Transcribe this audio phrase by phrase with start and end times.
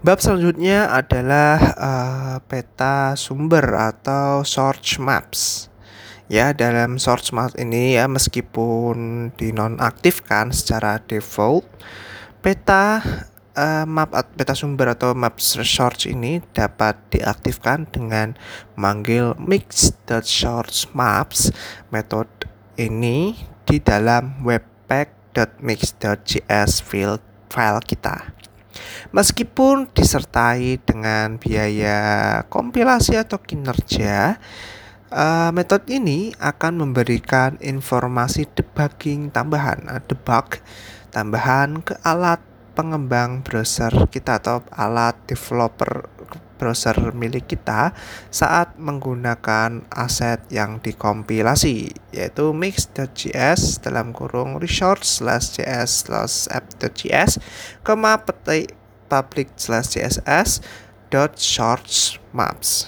[0.00, 5.68] Bab selanjutnya adalah uh, peta sumber atau source maps.
[6.24, 11.68] Ya, dalam source maps ini ya meskipun dinonaktifkan secara default,
[12.40, 13.04] peta
[13.52, 18.40] uh, map peta sumber atau map source ini dapat diaktifkan dengan
[18.80, 21.52] manggil mix.source_maps.
[21.92, 22.48] Metode
[22.80, 23.36] ini
[23.68, 27.20] di dalam webpack.mix.js file
[27.52, 28.39] file kita.
[29.10, 31.98] Meskipun disertai dengan biaya
[32.46, 34.38] kompilasi atau kinerja,
[35.10, 40.62] uh, metode ini akan memberikan informasi debugging tambahan, uh, debug
[41.10, 42.38] tambahan ke alat
[42.78, 46.06] pengembang browser kita atau alat developer
[46.60, 47.96] browser milik kita
[48.28, 57.40] saat menggunakan aset yang dikompilasi yaitu mix.js dalam kurung resource slash js slash app.js
[57.80, 58.76] koma petik
[59.08, 60.60] public slash css
[61.08, 62.70] dot source maps